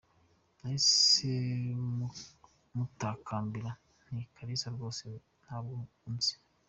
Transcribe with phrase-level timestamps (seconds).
[0.59, 1.31] Nahise
[2.75, 3.71] mutakambira
[4.05, 5.03] nti Kalisa rwose
[5.43, 5.73] ntabwo
[6.07, 6.35] unzi?